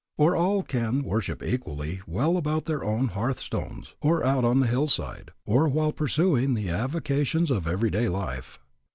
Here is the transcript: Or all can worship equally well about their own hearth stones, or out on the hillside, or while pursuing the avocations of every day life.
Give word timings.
Or 0.17 0.35
all 0.35 0.63
can 0.63 1.03
worship 1.03 1.43
equally 1.43 2.01
well 2.07 2.35
about 2.35 2.65
their 2.65 2.83
own 2.83 3.09
hearth 3.09 3.37
stones, 3.37 3.93
or 4.01 4.25
out 4.25 4.43
on 4.43 4.59
the 4.59 4.65
hillside, 4.65 5.29
or 5.45 5.67
while 5.67 5.91
pursuing 5.91 6.55
the 6.55 6.69
avocations 6.69 7.51
of 7.51 7.67
every 7.67 7.91
day 7.91 8.09
life. 8.09 8.57